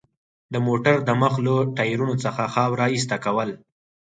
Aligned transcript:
د 0.53 0.55
موټر 0.67 0.95
د 1.07 1.09
مخ 1.21 1.33
له 1.45 1.53
ټایرونو 1.77 2.15
څخه 2.23 2.51
خاوره 2.53 2.85
ایسته 2.93 3.17
کول. 3.25 3.49